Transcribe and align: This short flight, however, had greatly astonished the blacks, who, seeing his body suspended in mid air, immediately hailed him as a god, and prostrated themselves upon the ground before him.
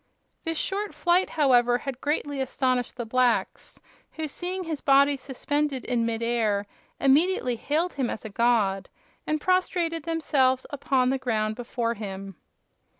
This 0.45 0.57
short 0.57 0.95
flight, 0.95 1.29
however, 1.29 1.77
had 1.77 2.01
greatly 2.01 2.41
astonished 2.41 2.95
the 2.95 3.05
blacks, 3.05 3.79
who, 4.13 4.27
seeing 4.27 4.63
his 4.63 4.81
body 4.81 5.15
suspended 5.15 5.85
in 5.85 6.07
mid 6.07 6.23
air, 6.23 6.65
immediately 6.99 7.55
hailed 7.55 7.93
him 7.93 8.09
as 8.09 8.25
a 8.25 8.29
god, 8.29 8.89
and 9.27 9.39
prostrated 9.39 10.01
themselves 10.01 10.65
upon 10.71 11.11
the 11.11 11.19
ground 11.19 11.55
before 11.55 11.93
him. 11.93 12.33